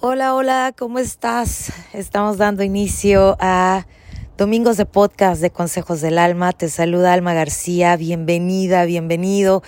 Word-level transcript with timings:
Hola, 0.00 0.36
hola, 0.36 0.72
¿cómo 0.78 1.00
estás? 1.00 1.72
Estamos 1.92 2.38
dando 2.38 2.62
inicio 2.62 3.36
a 3.40 3.84
Domingos 4.36 4.76
de 4.76 4.86
Podcast 4.86 5.42
de 5.42 5.50
Consejos 5.50 6.00
del 6.00 6.18
Alma. 6.18 6.52
Te 6.52 6.68
saluda 6.68 7.12
Alma 7.12 7.34
García. 7.34 7.96
Bienvenida, 7.96 8.84
bienvenido. 8.84 9.64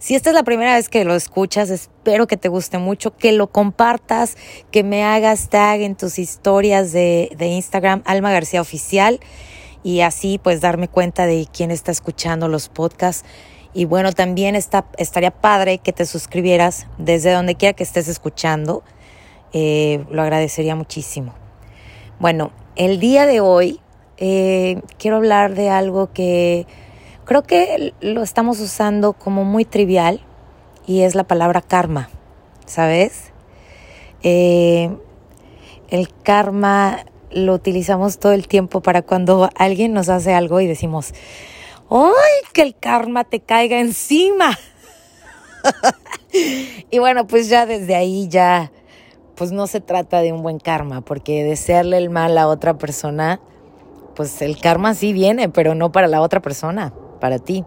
Si 0.00 0.16
esta 0.16 0.30
es 0.30 0.34
la 0.34 0.42
primera 0.42 0.74
vez 0.74 0.88
que 0.88 1.04
lo 1.04 1.14
escuchas, 1.14 1.70
espero 1.70 2.26
que 2.26 2.36
te 2.36 2.48
guste 2.48 2.78
mucho, 2.78 3.16
que 3.16 3.30
lo 3.30 3.52
compartas, 3.52 4.36
que 4.72 4.82
me 4.82 5.04
hagas 5.04 5.48
tag 5.48 5.80
en 5.82 5.94
tus 5.94 6.18
historias 6.18 6.90
de, 6.90 7.30
de 7.38 7.46
Instagram, 7.46 8.02
Alma 8.04 8.32
García 8.32 8.60
Oficial, 8.60 9.20
y 9.84 10.00
así 10.00 10.40
pues 10.42 10.60
darme 10.60 10.88
cuenta 10.88 11.26
de 11.26 11.46
quién 11.52 11.70
está 11.70 11.92
escuchando 11.92 12.48
los 12.48 12.68
podcasts. 12.68 13.24
Y 13.74 13.84
bueno, 13.84 14.12
también 14.12 14.56
está, 14.56 14.86
estaría 14.98 15.30
padre 15.30 15.78
que 15.78 15.92
te 15.92 16.04
suscribieras 16.04 16.88
desde 16.98 17.30
donde 17.30 17.54
quiera 17.54 17.74
que 17.74 17.84
estés 17.84 18.08
escuchando 18.08 18.82
eh, 19.52 20.04
lo 20.10 20.22
agradecería 20.22 20.74
muchísimo. 20.76 21.34
Bueno, 22.18 22.50
el 22.76 23.00
día 23.00 23.26
de 23.26 23.40
hoy 23.40 23.80
eh, 24.16 24.82
quiero 24.98 25.16
hablar 25.16 25.54
de 25.54 25.70
algo 25.70 26.12
que 26.12 26.66
creo 27.24 27.42
que 27.42 27.94
lo 28.00 28.22
estamos 28.22 28.60
usando 28.60 29.12
como 29.12 29.44
muy 29.44 29.64
trivial 29.64 30.20
y 30.86 31.02
es 31.02 31.14
la 31.14 31.24
palabra 31.24 31.60
karma, 31.62 32.08
¿sabes? 32.66 33.32
Eh, 34.22 34.90
el 35.90 36.12
karma 36.22 37.04
lo 37.30 37.54
utilizamos 37.54 38.18
todo 38.18 38.32
el 38.32 38.48
tiempo 38.48 38.80
para 38.80 39.02
cuando 39.02 39.50
alguien 39.54 39.92
nos 39.92 40.08
hace 40.08 40.34
algo 40.34 40.60
y 40.60 40.66
decimos, 40.66 41.12
¡ay, 41.90 42.48
que 42.52 42.62
el 42.62 42.74
karma 42.74 43.24
te 43.24 43.40
caiga 43.40 43.78
encima! 43.78 44.58
y 46.90 46.98
bueno, 46.98 47.26
pues 47.26 47.48
ya 47.48 47.66
desde 47.66 47.94
ahí 47.94 48.28
ya 48.28 48.72
pues 49.38 49.52
no 49.52 49.68
se 49.68 49.80
trata 49.80 50.20
de 50.20 50.32
un 50.32 50.42
buen 50.42 50.58
karma, 50.58 51.00
porque 51.00 51.44
desearle 51.44 51.96
el 51.96 52.10
mal 52.10 52.36
a 52.36 52.48
otra 52.48 52.76
persona, 52.76 53.40
pues 54.16 54.42
el 54.42 54.58
karma 54.58 54.94
sí 54.94 55.12
viene, 55.12 55.48
pero 55.48 55.76
no 55.76 55.92
para 55.92 56.08
la 56.08 56.20
otra 56.20 56.42
persona, 56.42 56.92
para 57.20 57.38
ti. 57.38 57.64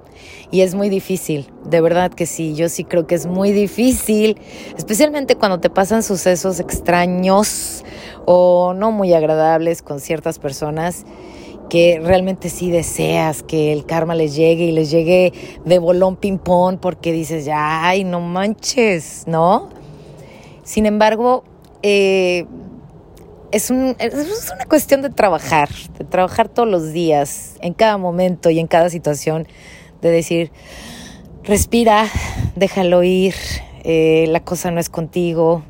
Y 0.52 0.62
es 0.62 0.76
muy 0.76 0.90
difícil, 0.90 1.50
de 1.64 1.80
verdad 1.80 2.12
que 2.12 2.26
sí, 2.26 2.56
yo 2.56 2.68
sí 2.68 2.84
creo 2.84 3.08
que 3.08 3.16
es 3.16 3.26
muy 3.26 3.54
difícil, 3.54 4.38
especialmente 4.78 5.38
cuando 5.38 5.62
te 5.62 5.70
pasan 5.70 6.04
sucesos 6.04 6.60
extraños 6.60 7.86
o 8.26 8.74
no 8.74 8.92
muy 8.92 9.14
agradables 9.14 9.82
con 9.82 10.02
ciertas 10.02 10.40
personas 10.40 11.06
que 11.70 12.02
realmente 12.04 12.50
sí 12.50 12.70
deseas 12.70 13.44
que 13.44 13.72
el 13.72 13.86
karma 13.86 14.14
les 14.14 14.36
llegue 14.36 14.66
y 14.66 14.72
les 14.74 14.92
llegue 14.92 15.32
de 15.64 15.80
bolón 15.80 16.18
ping-pong 16.18 16.80
porque 16.82 17.14
dices, 17.14 17.48
ay, 17.50 18.04
no 18.04 18.20
manches, 18.20 19.24
¿no? 19.26 19.70
Sin 20.66 20.86
embargo, 20.86 21.46
eh, 21.84 22.46
es, 23.52 23.70
un, 23.70 23.96
es 24.00 24.52
una 24.54 24.66
cuestión 24.66 25.02
de 25.02 25.10
trabajar, 25.10 25.70
de 25.98 26.06
trabajar 26.06 26.50
todos 26.50 26.70
los 26.70 26.94
días, 26.94 27.56
en 27.62 27.74
cada 27.74 27.98
momento 27.98 28.50
y 28.50 28.60
en 28.60 28.68
cada 28.68 28.90
situación, 28.90 29.48
de 30.02 30.10
decir, 30.10 30.52
respira, 31.44 32.08
déjalo 32.56 33.04
ir, 33.04 33.36
eh, 33.84 34.26
la 34.30 34.42
cosa 34.42 34.72
no 34.72 34.80
es 34.80 34.90
contigo, 34.90 35.64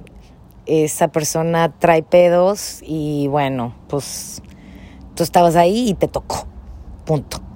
esa 0.66 1.08
persona 1.10 1.74
trae 1.80 2.04
pedos 2.04 2.82
y 2.84 3.28
bueno, 3.28 3.76
pues 3.88 4.42
tú 5.16 5.24
estabas 5.24 5.56
ahí 5.56 5.90
y 5.90 5.94
te 5.94 6.08
tocó, 6.08 6.48
punto. 7.06 7.51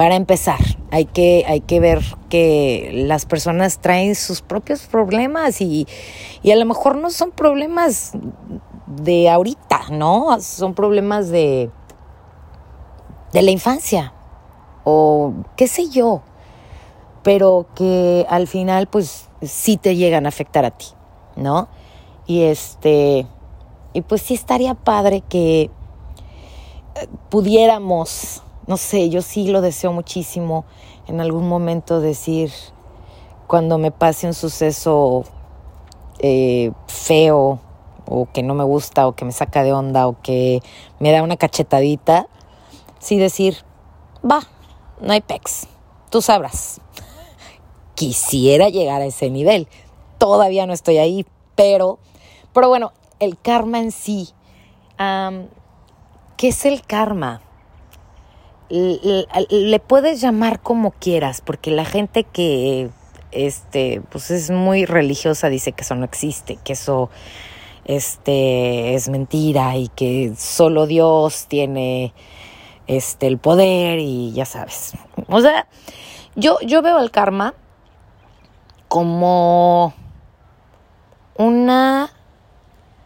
Para 0.00 0.14
empezar, 0.14 0.60
hay 0.90 1.04
que, 1.04 1.44
hay 1.46 1.60
que 1.60 1.78
ver 1.78 2.00
que 2.30 2.90
las 3.06 3.26
personas 3.26 3.80
traen 3.80 4.14
sus 4.14 4.40
propios 4.40 4.86
problemas 4.86 5.60
y, 5.60 5.86
y 6.42 6.52
a 6.52 6.56
lo 6.56 6.64
mejor 6.64 6.96
no 6.96 7.10
son 7.10 7.32
problemas 7.32 8.12
de 8.86 9.28
ahorita, 9.28 9.90
¿no? 9.90 10.40
Son 10.40 10.72
problemas 10.72 11.28
de, 11.28 11.68
de 13.34 13.42
la 13.42 13.50
infancia 13.50 14.14
o 14.84 15.34
qué 15.58 15.68
sé 15.68 15.90
yo, 15.90 16.22
pero 17.22 17.66
que 17.74 18.24
al 18.30 18.46
final 18.46 18.86
pues 18.86 19.28
sí 19.42 19.76
te 19.76 19.96
llegan 19.96 20.24
a 20.24 20.30
afectar 20.30 20.64
a 20.64 20.70
ti, 20.70 20.86
¿no? 21.36 21.68
Y 22.26 22.44
este, 22.44 23.26
y 23.92 24.00
pues 24.00 24.22
sí 24.22 24.32
estaría 24.32 24.72
padre 24.72 25.22
que 25.28 25.64
eh, 25.64 25.70
pudiéramos 27.28 28.42
no 28.70 28.76
sé, 28.76 29.10
yo 29.10 29.20
sí 29.20 29.48
lo 29.48 29.62
deseo 29.62 29.92
muchísimo 29.92 30.64
en 31.08 31.20
algún 31.20 31.48
momento 31.48 32.00
decir, 32.00 32.52
cuando 33.48 33.78
me 33.78 33.90
pase 33.90 34.28
un 34.28 34.32
suceso 34.32 35.24
eh, 36.20 36.70
feo 36.86 37.58
o 38.06 38.28
que 38.32 38.44
no 38.44 38.54
me 38.54 38.62
gusta 38.62 39.08
o 39.08 39.16
que 39.16 39.24
me 39.24 39.32
saca 39.32 39.64
de 39.64 39.72
onda 39.72 40.06
o 40.06 40.22
que 40.22 40.62
me 41.00 41.10
da 41.10 41.24
una 41.24 41.36
cachetadita, 41.36 42.28
sí 43.00 43.18
decir, 43.18 43.56
va, 44.24 44.42
no 45.00 45.14
hay 45.14 45.20
pex, 45.20 45.66
tú 46.08 46.22
sabrás. 46.22 46.80
Quisiera 47.96 48.68
llegar 48.68 49.02
a 49.02 49.06
ese 49.06 49.30
nivel, 49.30 49.66
todavía 50.16 50.64
no 50.66 50.74
estoy 50.74 50.98
ahí, 50.98 51.26
pero, 51.56 51.98
pero 52.52 52.68
bueno, 52.68 52.92
el 53.18 53.36
karma 53.36 53.80
en 53.80 53.90
sí, 53.90 54.28
¿qué 56.36 56.48
es 56.48 56.64
el 56.66 56.82
karma? 56.82 57.42
Le, 58.70 59.80
puedes 59.80 60.20
llamar 60.20 60.60
como 60.60 60.92
quieras, 60.92 61.40
porque 61.40 61.70
la 61.70 61.84
gente 61.84 62.24
que 62.24 62.90
este, 63.32 64.02
pues 64.10 64.30
es 64.30 64.50
muy 64.50 64.86
religiosa 64.86 65.48
dice 65.48 65.72
que 65.72 65.82
eso 65.82 65.94
no 65.94 66.04
existe, 66.04 66.56
que 66.64 66.72
eso 66.72 67.10
este, 67.84 68.94
es 68.94 69.08
mentira 69.08 69.76
y 69.76 69.88
que 69.88 70.32
solo 70.36 70.86
Dios 70.86 71.46
tiene 71.48 72.12
este, 72.86 73.26
el 73.26 73.38
poder 73.38 73.98
y 73.98 74.32
ya 74.32 74.44
sabes. 74.44 74.92
O 75.28 75.40
sea, 75.40 75.66
yo, 76.36 76.58
yo 76.60 76.82
veo 76.82 76.98
el 77.00 77.10
karma 77.10 77.54
como 78.88 79.94
una 81.36 82.10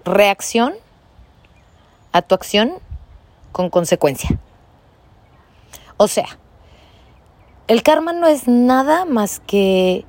reacción 0.04 0.74
a 2.12 2.22
tu 2.22 2.34
acción 2.34 2.74
con 3.52 3.70
consecuencia. 3.70 4.38
O 5.96 6.08
sea, 6.08 6.38
el 7.68 7.82
karma 7.82 8.12
no 8.12 8.26
es 8.26 8.48
nada 8.48 9.04
más 9.04 9.40
que 9.40 10.04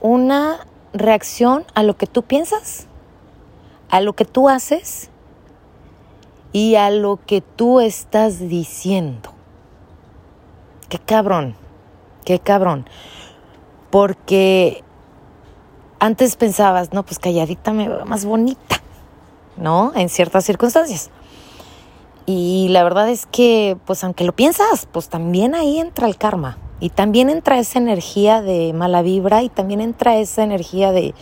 una 0.00 0.66
reacción 0.92 1.64
a 1.74 1.82
lo 1.82 1.96
que 1.96 2.06
tú 2.06 2.22
piensas, 2.22 2.86
a 3.90 4.00
lo 4.00 4.14
que 4.14 4.24
tú 4.24 4.48
haces 4.48 5.10
y 6.52 6.76
a 6.76 6.90
lo 6.90 7.18
que 7.26 7.40
tú 7.40 7.80
estás 7.80 8.38
diciendo. 8.38 9.32
Qué 10.88 10.98
cabrón, 10.98 11.54
qué 12.24 12.38
cabrón. 12.38 12.88
Porque 13.90 14.82
antes 15.98 16.36
pensabas, 16.36 16.92
no, 16.92 17.04
pues 17.04 17.18
calladita 17.18 17.72
me 17.72 17.88
veo 17.88 18.06
más 18.06 18.24
bonita, 18.24 18.76
¿no? 19.56 19.92
En 19.94 20.08
ciertas 20.08 20.44
circunstancias. 20.44 21.10
Y 22.26 22.68
la 22.68 22.82
verdad 22.82 23.08
es 23.08 23.26
que, 23.26 23.76
pues 23.86 24.04
aunque 24.04 24.24
lo 24.24 24.34
piensas, 24.34 24.86
pues 24.90 25.08
también 25.08 25.54
ahí 25.54 25.78
entra 25.78 26.06
el 26.06 26.16
karma. 26.16 26.58
Y 26.80 26.90
también 26.90 27.28
entra 27.28 27.58
esa 27.58 27.78
energía 27.78 28.40
de 28.40 28.72
mala 28.72 29.02
vibra 29.02 29.42
y 29.42 29.48
también 29.48 29.80
entra 29.80 30.16
esa 30.16 30.42
energía 30.42 30.92
de, 30.92 31.14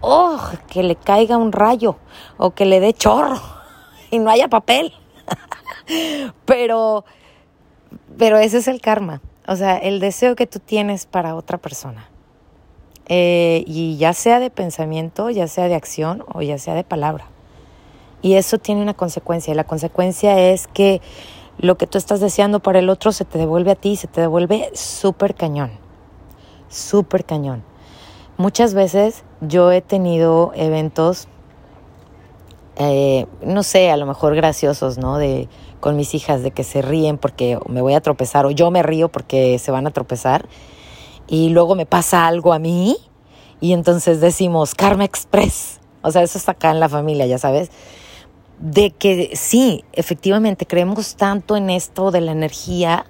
oh, 0.00 0.40
que 0.68 0.82
le 0.82 0.96
caiga 0.96 1.36
un 1.36 1.52
rayo 1.52 1.96
o 2.38 2.50
que 2.50 2.64
le 2.64 2.80
dé 2.80 2.92
chorro 2.92 3.40
y 4.10 4.18
no 4.18 4.30
haya 4.30 4.48
papel. 4.48 4.92
pero, 6.44 7.04
pero 8.16 8.38
ese 8.38 8.58
es 8.58 8.68
el 8.68 8.80
karma. 8.80 9.20
O 9.46 9.56
sea, 9.56 9.76
el 9.76 10.00
deseo 10.00 10.34
que 10.34 10.46
tú 10.46 10.58
tienes 10.58 11.06
para 11.06 11.34
otra 11.34 11.58
persona. 11.58 12.08
Eh, 13.08 13.62
y 13.66 13.96
ya 13.98 14.12
sea 14.12 14.40
de 14.40 14.50
pensamiento, 14.50 15.30
ya 15.30 15.46
sea 15.46 15.68
de 15.68 15.76
acción 15.76 16.24
o 16.32 16.42
ya 16.42 16.58
sea 16.58 16.74
de 16.74 16.82
palabra. 16.82 17.26
Y 18.26 18.34
eso 18.34 18.58
tiene 18.58 18.82
una 18.82 18.94
consecuencia. 18.94 19.52
Y 19.52 19.54
la 19.54 19.62
consecuencia 19.62 20.36
es 20.50 20.66
que 20.66 21.00
lo 21.58 21.78
que 21.78 21.86
tú 21.86 21.96
estás 21.96 22.18
deseando 22.18 22.58
para 22.58 22.80
el 22.80 22.88
otro 22.88 23.12
se 23.12 23.24
te 23.24 23.38
devuelve 23.38 23.70
a 23.70 23.76
ti, 23.76 23.94
se 23.94 24.08
te 24.08 24.20
devuelve 24.20 24.68
súper 24.74 25.36
cañón. 25.36 25.70
Súper 26.68 27.24
cañón. 27.24 27.62
Muchas 28.36 28.74
veces 28.74 29.22
yo 29.40 29.70
he 29.70 29.80
tenido 29.80 30.50
eventos, 30.56 31.28
eh, 32.74 33.26
no 33.42 33.62
sé, 33.62 33.92
a 33.92 33.96
lo 33.96 34.06
mejor 34.06 34.34
graciosos, 34.34 34.98
¿no? 34.98 35.18
De, 35.18 35.48
con 35.78 35.94
mis 35.94 36.12
hijas, 36.12 36.42
de 36.42 36.50
que 36.50 36.64
se 36.64 36.82
ríen 36.82 37.18
porque 37.18 37.60
me 37.68 37.80
voy 37.80 37.94
a 37.94 38.00
tropezar 38.00 38.44
o 38.44 38.50
yo 38.50 38.72
me 38.72 38.82
río 38.82 39.08
porque 39.08 39.60
se 39.60 39.70
van 39.70 39.86
a 39.86 39.92
tropezar. 39.92 40.48
Y 41.28 41.50
luego 41.50 41.76
me 41.76 41.86
pasa 41.86 42.26
algo 42.26 42.52
a 42.52 42.58
mí 42.58 42.96
y 43.60 43.72
entonces 43.72 44.20
decimos 44.20 44.74
Karma 44.74 45.04
Express. 45.04 45.78
O 46.02 46.10
sea, 46.10 46.24
eso 46.24 46.38
está 46.38 46.52
acá 46.52 46.72
en 46.72 46.80
la 46.80 46.88
familia, 46.88 47.26
ya 47.26 47.38
sabes 47.38 47.70
de 48.58 48.90
que 48.90 49.32
sí, 49.34 49.84
efectivamente, 49.92 50.66
creemos 50.66 51.16
tanto 51.16 51.56
en 51.56 51.70
esto 51.70 52.10
de 52.10 52.20
la 52.20 52.32
energía 52.32 53.04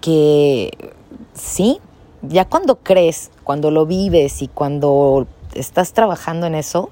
que 0.00 0.92
sí, 1.34 1.80
ya 2.22 2.46
cuando 2.46 2.76
crees, 2.76 3.30
cuando 3.44 3.70
lo 3.70 3.86
vives 3.86 4.42
y 4.42 4.48
cuando 4.48 5.26
estás 5.54 5.92
trabajando 5.92 6.46
en 6.46 6.54
eso, 6.54 6.90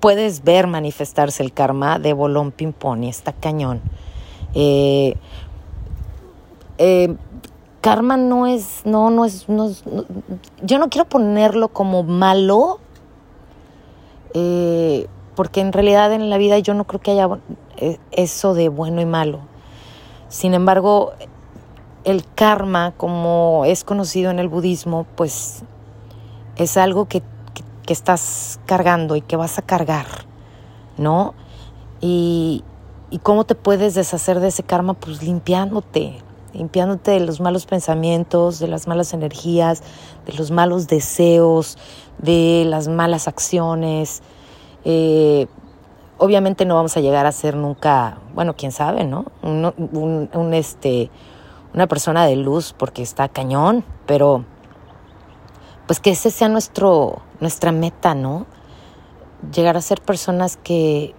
puedes 0.00 0.44
ver 0.44 0.66
manifestarse 0.66 1.42
el 1.42 1.52
karma 1.52 1.98
de 1.98 2.12
bolón 2.12 2.52
ping-pong 2.52 3.04
y 3.04 3.08
está 3.08 3.32
cañón. 3.32 3.80
Eh, 4.54 5.16
eh, 6.78 7.16
karma 7.80 8.16
no 8.16 8.46
es, 8.46 8.82
no, 8.84 9.10
no 9.10 9.24
es, 9.24 9.46
yo 9.46 10.78
no 10.78 10.88
quiero 10.88 11.08
ponerlo 11.08 11.68
como 11.68 12.02
malo, 12.02 12.78
eh, 14.34 15.06
porque 15.34 15.60
en 15.60 15.72
realidad 15.72 16.12
en 16.12 16.30
la 16.30 16.38
vida 16.38 16.58
yo 16.58 16.74
no 16.74 16.84
creo 16.84 17.00
que 17.00 17.12
haya 17.12 17.28
eso 18.12 18.54
de 18.54 18.68
bueno 18.68 19.00
y 19.00 19.06
malo. 19.06 19.40
Sin 20.28 20.54
embargo, 20.54 21.12
el 22.04 22.24
karma, 22.34 22.92
como 22.96 23.64
es 23.66 23.84
conocido 23.84 24.30
en 24.30 24.38
el 24.38 24.48
budismo, 24.48 25.06
pues 25.16 25.62
es 26.56 26.76
algo 26.76 27.06
que, 27.06 27.22
estás 27.86 28.60
cargando 28.64 29.14
y 29.14 29.20
que 29.20 29.36
vas 29.36 29.58
a 29.58 29.62
cargar, 29.62 30.06
¿no? 30.96 31.34
Y, 32.00 32.64
y 33.10 33.18
cómo 33.18 33.44
te 33.44 33.54
puedes 33.54 33.94
deshacer 33.94 34.40
de 34.40 34.48
ese 34.48 34.62
karma, 34.62 34.94
pues 34.94 35.22
limpiándote, 35.22 36.16
limpiándote 36.54 37.10
de 37.10 37.20
los 37.20 37.40
malos 37.40 37.66
pensamientos, 37.66 38.58
de 38.58 38.68
las 38.68 38.86
malas 38.86 39.12
energías, 39.12 39.82
de 40.24 40.32
los 40.32 40.50
malos 40.50 40.86
deseos, 40.86 41.76
de 42.16 42.64
las 42.66 42.88
malas 42.88 43.28
acciones. 43.28 44.22
Eh, 44.84 45.46
obviamente 46.18 46.64
no 46.64 46.74
vamos 46.74 46.96
a 46.96 47.00
llegar 47.00 47.26
a 47.26 47.32
ser 47.32 47.56
nunca, 47.56 48.18
bueno, 48.34 48.54
quién 48.56 48.72
sabe, 48.72 49.04
¿no? 49.04 49.26
Un, 49.42 50.50
este, 50.54 51.10
una 51.72 51.86
persona 51.86 52.26
de 52.26 52.36
luz 52.36 52.74
porque 52.76 53.02
está 53.02 53.28
cañón, 53.28 53.84
pero 54.06 54.44
pues 55.86 56.00
que 56.00 56.10
ese 56.10 56.30
sea 56.30 56.48
nuestro, 56.48 57.20
nuestra 57.40 57.72
meta, 57.72 58.14
¿no? 58.14 58.46
Llegar 59.54 59.76
a 59.76 59.82
ser 59.82 60.00
personas 60.00 60.56
que, 60.56 61.14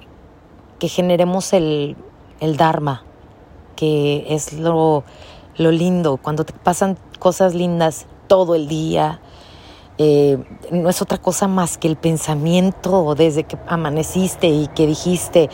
que 0.80 0.88
generemos 0.88 1.54
el, 1.54 1.96
el 2.40 2.58
Dharma, 2.58 3.04
que 3.76 4.26
es 4.30 4.54
lo, 4.54 5.04
lo 5.58 5.72
lindo, 5.72 6.18
cuando 6.18 6.46
te 6.46 6.54
pasan 6.54 6.98
cosas 7.20 7.54
lindas 7.54 8.08
todo 8.28 8.56
el 8.56 8.68
día, 8.68 9.20
eh, 9.97 10.38
no 10.71 10.89
es 10.89 11.01
otra 11.01 11.18
cosa 11.18 11.47
más 11.47 11.77
que 11.77 11.88
el 11.88 11.95
pensamiento 11.95 13.15
desde 13.15 13.44
que 13.44 13.57
amaneciste 13.68 14.47
y 14.47 14.68
que 14.68 14.88
dijiste, 14.88 15.50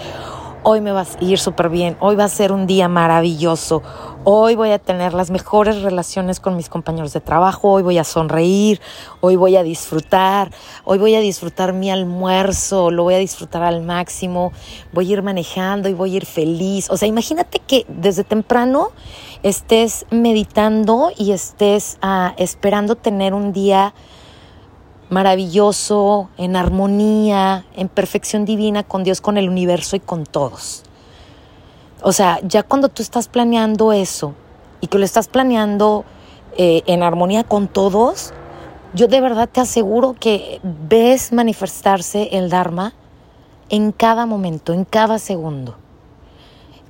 hoy 0.64 0.82
me 0.82 0.92
vas 0.92 1.16
a 1.16 1.24
ir 1.24 1.40
súper 1.40 1.70
bien, 1.70 1.98
hoy 2.00 2.16
va 2.16 2.26
a 2.26 2.30
ser 2.30 2.52
un 2.52 2.68
día 2.68 2.88
maravilloso, 2.88 3.82
hoy 4.24 4.56
voy 4.56 4.72
a 4.72 4.80
tener 4.80 5.14
las 5.14 5.32
mejores 5.32 5.82
relaciones 5.82 6.40
con 6.40 6.56
mis 6.56 6.70
compañeros 6.70 7.14
de 7.14 7.22
trabajo, 7.22 7.72
hoy 7.72 7.84
voy 7.84 7.98
a 7.98 8.04
sonreír, 8.04 8.80
hoy 9.22 9.36
voy 9.36 9.58
a 9.58 9.64
disfrutar, 9.64 10.52
hoy 10.84 11.00
voy 11.00 11.16
a 11.16 11.20
disfrutar 11.20 11.74
mi 11.74 11.90
almuerzo, 11.90 12.92
lo 12.92 13.04
voy 13.04 13.16
a 13.16 13.20
disfrutar 13.20 13.64
al 13.64 13.82
máximo, 13.82 14.52
voy 14.94 15.10
a 15.10 15.14
ir 15.14 15.24
manejando 15.24 15.90
y 15.90 15.94
voy 15.94 16.14
a 16.14 16.18
ir 16.18 16.26
feliz. 16.26 16.90
O 16.90 16.98
sea, 16.98 17.08
imagínate 17.08 17.60
que 17.60 17.86
desde 17.88 18.24
temprano 18.24 18.90
estés 19.42 20.06
meditando 20.12 21.12
y 21.18 21.32
estés 21.32 21.98
ah, 22.02 22.34
esperando 22.38 22.96
tener 22.96 23.34
un 23.34 23.52
día 23.52 23.96
maravilloso, 25.12 26.30
en 26.38 26.56
armonía, 26.56 27.66
en 27.76 27.90
perfección 27.90 28.46
divina 28.46 28.84
con 28.84 29.04
Dios, 29.04 29.20
con 29.20 29.38
el 29.38 29.50
universo 29.50 29.98
y 29.98 30.00
con 30.00 30.26
todos. 30.26 30.84
O 32.02 32.14
sea, 32.14 32.40
ya 32.44 32.64
cuando 32.64 32.88
tú 32.88 33.04
estás 33.04 33.28
planeando 33.28 33.92
eso 33.92 34.34
y 34.80 34.88
que 34.88 34.98
lo 34.98 35.04
estás 35.04 35.28
planeando 35.28 36.06
eh, 36.58 36.82
en 36.88 37.04
armonía 37.04 37.44
con 37.44 37.68
todos, 37.68 38.34
yo 38.94 39.08
de 39.08 39.20
verdad 39.20 39.50
te 39.52 39.60
aseguro 39.60 40.16
que 40.18 40.62
ves 40.64 41.34
manifestarse 41.34 42.30
el 42.32 42.50
Dharma 42.50 42.94
en 43.70 43.92
cada 43.92 44.26
momento, 44.26 44.72
en 44.72 44.86
cada 44.86 45.20
segundo. 45.20 45.76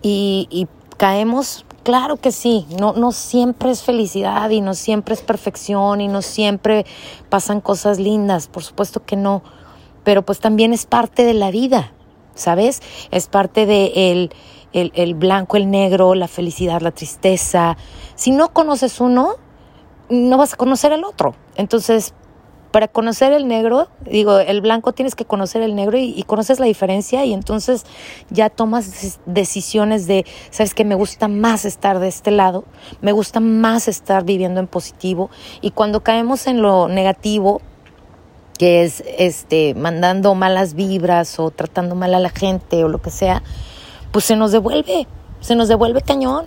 Y, 0.03 0.47
y 0.51 0.67
caemos 0.97 1.65
Claro 1.83 2.17
que 2.17 2.31
sí, 2.31 2.67
no, 2.79 2.93
no 2.93 3.11
siempre 3.11 3.71
es 3.71 3.81
felicidad 3.81 4.51
y 4.51 4.61
no 4.61 4.75
siempre 4.75 5.15
es 5.15 5.21
perfección 5.21 5.99
y 5.99 6.07
no 6.07 6.21
siempre 6.21 6.85
pasan 7.29 7.59
cosas 7.59 7.97
lindas, 7.97 8.47
por 8.47 8.63
supuesto 8.63 9.03
que 9.03 9.15
no, 9.15 9.41
pero 10.03 10.21
pues 10.21 10.39
también 10.39 10.73
es 10.73 10.85
parte 10.85 11.23
de 11.23 11.33
la 11.33 11.49
vida, 11.49 11.91
¿sabes? 12.35 12.81
Es 13.09 13.27
parte 13.27 13.65
de 13.65 14.11
el, 14.11 14.31
el, 14.73 14.91
el 14.93 15.15
blanco, 15.15 15.57
el 15.57 15.71
negro, 15.71 16.13
la 16.13 16.27
felicidad, 16.27 16.81
la 16.81 16.91
tristeza. 16.91 17.77
Si 18.13 18.29
no 18.29 18.49
conoces 18.49 19.01
uno, 19.01 19.37
no 20.09 20.37
vas 20.37 20.53
a 20.53 20.57
conocer 20.57 20.91
el 20.91 21.03
otro. 21.03 21.33
Entonces, 21.55 22.13
para 22.71 22.87
conocer 22.87 23.33
el 23.33 23.47
negro, 23.47 23.89
digo, 24.09 24.39
el 24.39 24.61
blanco 24.61 24.93
tienes 24.93 25.15
que 25.15 25.25
conocer 25.25 25.61
el 25.61 25.75
negro 25.75 25.97
y, 25.97 26.23
conoces 26.23 26.59
la 26.59 26.65
diferencia 26.65 27.25
y 27.25 27.33
entonces 27.33 27.85
ya 28.29 28.49
tomas 28.49 29.19
decisiones 29.25 30.07
de, 30.07 30.25
sabes 30.49 30.73
que 30.73 30.85
me 30.85 30.95
gusta 30.95 31.27
más 31.27 31.65
estar 31.65 31.99
de 31.99 32.07
este 32.07 32.31
lado, 32.31 32.63
me 33.01 33.11
gusta 33.11 33.39
más 33.39 33.87
estar 33.87 34.23
viviendo 34.23 34.59
en 34.59 34.67
positivo 34.67 35.29
y 35.59 35.71
cuando 35.71 36.01
caemos 36.01 36.47
en 36.47 36.61
lo 36.61 36.87
negativo, 36.87 37.61
que 38.57 38.83
es 38.83 39.03
este 39.17 39.73
mandando 39.73 40.33
malas 40.35 40.73
vibras 40.73 41.39
o 41.39 41.51
tratando 41.51 41.95
mal 41.95 42.13
a 42.13 42.19
la 42.19 42.29
gente 42.29 42.83
o 42.83 42.87
lo 42.89 43.01
que 43.01 43.09
sea, 43.09 43.43
pues 44.11 44.25
se 44.25 44.35
nos 44.35 44.51
devuelve, 44.51 45.07
se 45.41 45.55
nos 45.55 45.67
devuelve 45.67 46.01
cañón. 46.01 46.45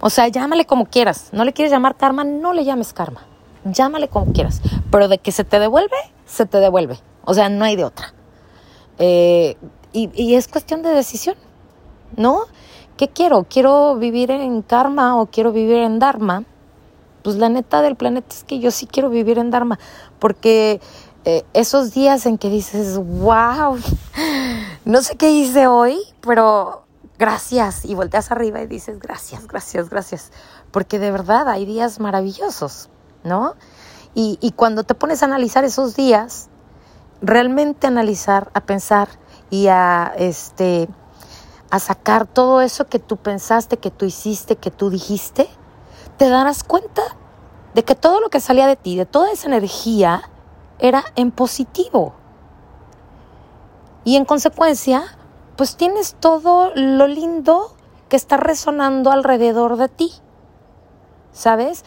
O 0.00 0.10
sea, 0.10 0.28
llámale 0.28 0.64
como 0.64 0.86
quieras. 0.86 1.30
No 1.32 1.44
le 1.44 1.52
quieres 1.52 1.72
llamar 1.72 1.96
karma, 1.96 2.22
no 2.22 2.52
le 2.52 2.64
llames 2.64 2.92
karma 2.92 3.27
llámale 3.72 4.08
como 4.08 4.32
quieras, 4.32 4.60
pero 4.90 5.08
de 5.08 5.18
que 5.18 5.32
se 5.32 5.44
te 5.44 5.58
devuelve, 5.58 5.96
se 6.26 6.46
te 6.46 6.58
devuelve. 6.58 6.98
O 7.24 7.34
sea, 7.34 7.48
no 7.48 7.64
hay 7.64 7.76
de 7.76 7.84
otra. 7.84 8.14
Eh, 8.98 9.56
y, 9.92 10.34
es 10.34 10.48
cuestión 10.48 10.82
de 10.82 10.90
decisión, 10.90 11.36
¿no? 12.16 12.42
¿Qué 12.96 13.08
quiero? 13.08 13.44
¿Quiero 13.48 13.96
vivir 13.96 14.30
en 14.30 14.62
karma 14.62 15.20
o 15.20 15.26
quiero 15.26 15.52
vivir 15.52 15.78
en 15.78 15.98
dharma? 15.98 16.44
Pues 17.22 17.36
la 17.36 17.48
neta 17.48 17.82
del 17.82 17.96
planeta 17.96 18.28
es 18.30 18.44
que 18.44 18.58
yo 18.58 18.70
sí 18.70 18.86
quiero 18.86 19.08
vivir 19.08 19.38
en 19.38 19.50
dharma, 19.50 19.78
porque 20.18 20.80
eh, 21.24 21.44
esos 21.52 21.92
días 21.92 22.26
en 22.26 22.38
que 22.38 22.48
dices, 22.48 22.98
wow, 22.98 23.78
no 24.84 25.02
sé 25.02 25.16
qué 25.16 25.30
hice 25.30 25.66
hoy, 25.66 25.98
pero 26.20 26.84
gracias, 27.18 27.84
y 27.84 27.94
volteas 27.94 28.30
arriba 28.30 28.62
y 28.62 28.66
dices, 28.66 28.98
gracias, 28.98 29.46
gracias, 29.46 29.90
gracias, 29.90 30.32
porque 30.70 30.98
de 30.98 31.10
verdad 31.10 31.48
hay 31.48 31.66
días 31.66 31.98
maravillosos. 32.00 32.88
¿No? 33.28 33.54
Y, 34.14 34.52
cuando 34.56 34.82
te 34.82 34.94
pones 34.94 35.22
a 35.22 35.26
analizar 35.26 35.64
esos 35.64 35.94
días, 35.94 36.48
realmente 37.22 37.86
analizar, 37.86 38.50
a 38.52 38.62
pensar 38.62 39.08
y 39.48 39.68
a, 39.68 40.12
este, 40.18 40.88
a 41.70 41.78
sacar 41.78 42.26
todo 42.26 42.60
eso 42.60 42.88
que 42.88 42.98
tú 42.98 43.16
pensaste, 43.16 43.76
que 43.76 43.92
tú 43.92 44.06
hiciste, 44.06 44.56
que 44.56 44.72
tú 44.72 44.90
dijiste, 44.90 45.48
te 46.16 46.28
darás 46.28 46.64
cuenta 46.64 47.02
de 47.74 47.84
que 47.84 47.94
todo 47.94 48.20
lo 48.20 48.28
que 48.28 48.40
salía 48.40 48.66
de 48.66 48.74
ti, 48.74 48.96
de 48.96 49.06
toda 49.06 49.30
esa 49.30 49.46
energía, 49.46 50.28
era 50.80 51.04
en 51.14 51.30
positivo. 51.30 52.14
Y 54.04 54.16
en 54.16 54.24
consecuencia, 54.24 55.04
pues 55.56 55.76
tienes 55.76 56.16
todo 56.18 56.72
lo 56.74 57.06
lindo 57.06 57.76
que 58.08 58.16
está 58.16 58.36
resonando 58.36 59.12
alrededor 59.12 59.76
de 59.76 59.88
ti. 59.88 60.12
¿Sabes? 61.32 61.84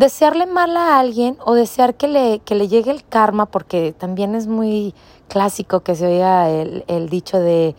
Desearle 0.00 0.46
mal 0.46 0.78
a 0.78 0.98
alguien 0.98 1.36
o 1.44 1.52
desear 1.54 1.94
que 1.94 2.08
le, 2.08 2.38
que 2.40 2.54
le 2.54 2.68
llegue 2.68 2.90
el 2.90 3.04
karma, 3.04 3.44
porque 3.44 3.92
también 3.92 4.34
es 4.34 4.46
muy 4.46 4.94
clásico 5.28 5.80
que 5.80 5.94
se 5.94 6.06
oiga 6.06 6.48
el, 6.48 7.08
dicho 7.10 7.38
de 7.38 7.76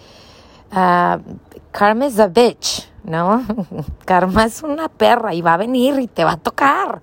uh, 0.72 1.20
karma 1.72 2.06
is 2.06 2.20
a 2.20 2.28
bitch, 2.28 2.88
¿no? 3.04 3.44
karma 4.06 4.46
es 4.46 4.62
una 4.62 4.88
perra 4.88 5.34
y 5.34 5.42
va 5.42 5.56
a 5.56 5.58
venir 5.58 6.00
y 6.00 6.06
te 6.06 6.24
va 6.24 6.34
a 6.34 6.38
tocar. 6.38 7.02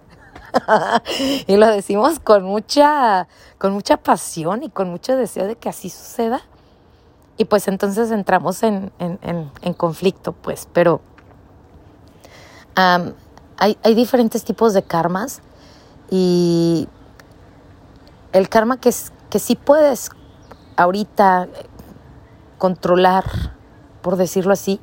y 1.48 1.56
lo 1.56 1.66
decimos 1.66 2.20
con 2.20 2.44
mucha, 2.44 3.26
con 3.58 3.72
mucha 3.72 3.96
pasión 3.96 4.62
y 4.62 4.70
con 4.70 4.88
mucho 4.88 5.16
deseo 5.16 5.48
de 5.48 5.56
que 5.56 5.68
así 5.68 5.90
suceda. 5.90 6.42
Y 7.37 7.46
pues 7.46 7.66
entonces 7.66 8.12
entramos 8.12 8.62
en, 8.62 8.92
en, 9.00 9.75
conflicto, 9.75 10.32
pues, 10.32 10.68
pero 10.72 11.00
hay, 13.59 13.95
diferentes 13.95 14.45
tipos 14.45 14.73
de 14.73 14.83
karmas 14.83 15.41
y 16.11 16.88
el 18.33 18.49
karma 18.49 18.79
que, 18.79 18.88
es, 18.88 19.12
que 19.31 19.38
sí 19.38 19.57
puedes 19.57 20.11
ahorita 20.77 21.49
controlar, 22.57 23.25
por 24.00 24.17
decirlo 24.17 24.53
así, 24.53 24.81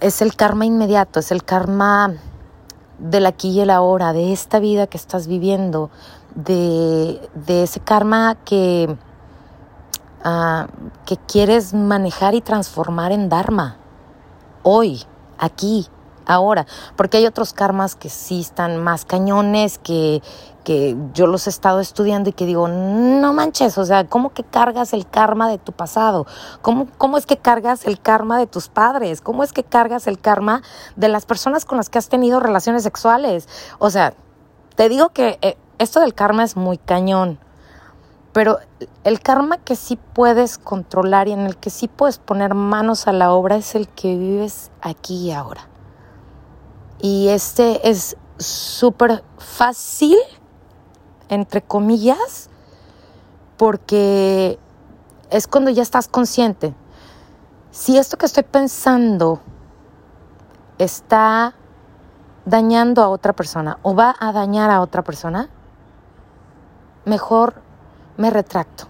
es 0.00 0.22
el 0.22 0.34
karma 0.34 0.64
inmediato, 0.64 1.20
es 1.20 1.30
el 1.30 1.44
karma 1.44 2.14
del 2.98 3.26
aquí 3.26 3.50
y 3.50 3.60
el 3.60 3.70
ahora, 3.70 4.12
de 4.12 4.32
esta 4.32 4.58
vida 4.58 4.86
que 4.86 4.96
estás 4.96 5.26
viviendo, 5.26 5.90
de, 6.34 7.20
ese 7.46 7.80
karma 7.80 8.36
que, 8.46 8.96
ah, 10.24 10.68
que 11.04 11.16
quieres 11.18 11.74
manejar 11.74 12.34
y 12.34 12.40
transformar 12.40 13.12
en 13.12 13.28
Dharma, 13.28 13.76
hoy, 14.62 15.02
aquí, 15.38 15.88
ahora, 16.26 16.66
porque 16.96 17.18
hay 17.18 17.26
otros 17.26 17.52
karmas 17.52 17.96
que 17.96 18.08
sí 18.08 18.40
están 18.40 18.76
más 18.76 19.04
cañones, 19.04 19.78
que, 19.78 20.22
que 20.64 20.96
yo 21.14 21.26
los 21.26 21.46
he 21.46 21.50
estado 21.50 21.80
estudiando 21.80 22.30
y 22.30 22.32
que 22.32 22.46
digo, 22.46 22.68
no 22.68 23.32
manches, 23.32 23.78
o 23.78 23.84
sea, 23.84 24.06
¿cómo 24.06 24.32
que 24.32 24.44
cargas 24.44 24.92
el 24.92 25.08
karma 25.08 25.48
de 25.48 25.58
tu 25.58 25.72
pasado? 25.72 26.26
¿Cómo, 26.62 26.86
¿Cómo 26.98 27.18
es 27.18 27.26
que 27.26 27.36
cargas 27.36 27.86
el 27.86 28.00
karma 28.00 28.38
de 28.38 28.46
tus 28.46 28.68
padres? 28.68 29.20
¿Cómo 29.20 29.42
es 29.42 29.52
que 29.52 29.64
cargas 29.64 30.06
el 30.06 30.18
karma 30.18 30.62
de 30.96 31.08
las 31.08 31.26
personas 31.26 31.64
con 31.64 31.78
las 31.78 31.88
que 31.88 31.98
has 31.98 32.08
tenido 32.08 32.40
relaciones 32.40 32.82
sexuales? 32.82 33.48
O 33.78 33.90
sea, 33.90 34.14
te 34.76 34.88
digo 34.88 35.10
que 35.10 35.38
eh, 35.42 35.56
esto 35.78 36.00
del 36.00 36.14
karma 36.14 36.44
es 36.44 36.56
muy 36.56 36.78
cañón. 36.78 37.38
Pero 38.32 38.58
el 39.02 39.20
karma 39.20 39.58
que 39.58 39.74
sí 39.74 39.96
puedes 39.96 40.58
controlar 40.58 41.26
y 41.26 41.32
en 41.32 41.40
el 41.40 41.56
que 41.56 41.70
sí 41.70 41.88
puedes 41.88 42.18
poner 42.18 42.54
manos 42.54 43.08
a 43.08 43.12
la 43.12 43.32
obra 43.32 43.56
es 43.56 43.74
el 43.74 43.88
que 43.88 44.16
vives 44.16 44.70
aquí 44.82 45.16
y 45.26 45.32
ahora. 45.32 45.69
Y 47.02 47.28
este 47.28 47.88
es 47.88 48.16
súper 48.38 49.24
fácil, 49.38 50.16
entre 51.28 51.62
comillas, 51.62 52.50
porque 53.56 54.58
es 55.30 55.46
cuando 55.46 55.70
ya 55.70 55.82
estás 55.82 56.08
consciente. 56.08 56.74
Si 57.70 57.96
esto 57.96 58.18
que 58.18 58.26
estoy 58.26 58.42
pensando 58.42 59.40
está 60.78 61.54
dañando 62.44 63.02
a 63.02 63.08
otra 63.08 63.32
persona 63.32 63.78
o 63.82 63.94
va 63.94 64.14
a 64.18 64.32
dañar 64.32 64.70
a 64.70 64.80
otra 64.80 65.02
persona, 65.02 65.48
mejor 67.04 67.62
me 68.16 68.30
retracto. 68.30 68.84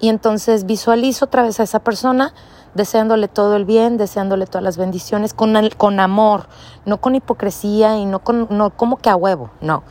Y 0.00 0.08
entonces 0.08 0.66
visualizo 0.66 1.26
otra 1.26 1.42
vez 1.42 1.60
a 1.60 1.62
esa 1.62 1.78
persona 1.78 2.34
deseándole 2.74 3.28
todo 3.28 3.56
el 3.56 3.64
bien, 3.64 3.96
deseándole 3.96 4.46
todas 4.46 4.62
las 4.62 4.76
bendiciones, 4.76 5.34
con, 5.34 5.54
con 5.76 6.00
amor, 6.00 6.46
no 6.84 7.00
con 7.00 7.14
hipocresía 7.14 7.98
y 7.98 8.06
no, 8.06 8.20
con, 8.20 8.46
no 8.50 8.70
como 8.70 8.96
que 8.96 9.10
a 9.10 9.16
huevo, 9.16 9.50
no, 9.60 9.82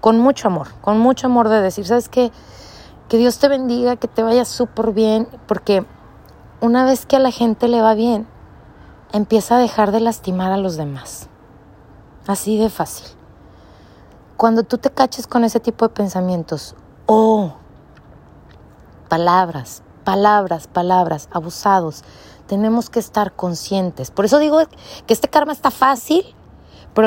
con 0.00 0.18
mucho 0.18 0.48
amor, 0.48 0.68
con 0.80 0.98
mucho 0.98 1.26
amor 1.26 1.48
de 1.48 1.60
decir, 1.60 1.86
¿sabes 1.86 2.08
qué? 2.08 2.32
Que 3.08 3.18
Dios 3.18 3.38
te 3.38 3.48
bendiga, 3.48 3.96
que 3.96 4.08
te 4.08 4.22
vaya 4.22 4.44
súper 4.44 4.92
bien, 4.92 5.28
porque 5.46 5.84
una 6.60 6.84
vez 6.84 7.06
que 7.06 7.16
a 7.16 7.20
la 7.20 7.30
gente 7.30 7.68
le 7.68 7.82
va 7.82 7.94
bien, 7.94 8.26
empieza 9.12 9.56
a 9.56 9.58
dejar 9.58 9.92
de 9.92 10.00
lastimar 10.00 10.52
a 10.52 10.56
los 10.56 10.76
demás. 10.76 11.28
Así 12.26 12.58
de 12.58 12.70
fácil. 12.70 13.06
Cuando 14.36 14.62
tú 14.62 14.78
te 14.78 14.90
caches 14.90 15.26
con 15.26 15.44
ese 15.44 15.60
tipo 15.60 15.86
de 15.86 15.94
pensamientos, 15.94 16.74
oh, 17.06 17.54
palabras, 19.08 19.82
palabras, 20.04 20.66
palabras, 20.66 21.28
abusados, 21.32 22.04
tenemos 22.50 22.90
que 22.90 22.98
estar 22.98 23.36
conscientes. 23.36 24.10
Por 24.10 24.24
eso 24.24 24.40
digo 24.40 24.58
que 25.06 25.14
este 25.14 25.28
karma 25.28 25.52
está 25.52 25.70
fácil, 25.70 26.24
pero 26.94 27.06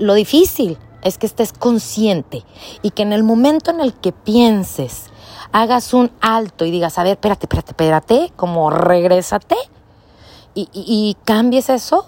lo 0.00 0.14
difícil 0.14 0.78
es 1.02 1.16
que 1.16 1.26
estés 1.26 1.52
consciente 1.52 2.44
y 2.82 2.90
que 2.90 3.02
en 3.02 3.12
el 3.12 3.22
momento 3.22 3.70
en 3.70 3.80
el 3.80 3.94
que 3.94 4.10
pienses, 4.10 5.04
hagas 5.52 5.94
un 5.94 6.10
alto 6.20 6.64
y 6.64 6.72
digas, 6.72 6.98
a 6.98 7.04
ver, 7.04 7.12
espérate, 7.12 7.44
espérate, 7.44 7.70
espérate, 7.70 8.32
como 8.34 8.68
regrésate 8.70 9.54
y, 10.56 11.16
cambies 11.24 11.70
eso, 11.70 12.06